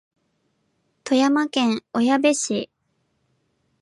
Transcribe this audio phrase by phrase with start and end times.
[1.03, 2.71] 富山県小矢部市